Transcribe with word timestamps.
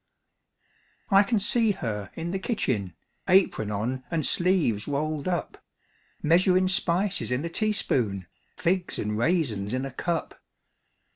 I 1.11 1.21
can 1.21 1.39
see 1.39 1.73
her 1.73 2.09
in 2.15 2.31
the 2.31 2.39
kitchen, 2.39 2.95
Apron 3.27 3.69
on 3.69 4.03
and 4.09 4.25
sleeves 4.25 4.87
rolled 4.87 5.27
up, 5.27 5.63
Measurin' 6.23 6.69
spices 6.69 7.29
in 7.29 7.45
a 7.45 7.49
teaspoon, 7.49 8.25
Figs 8.57 8.97
and 8.97 9.15
raisins 9.15 9.75
in 9.75 9.85
a 9.85 9.91
cup. 9.91 10.41